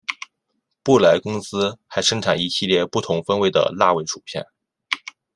[0.81, 4.43] 布莱公司还生产一系列不同风味的辣味薯片。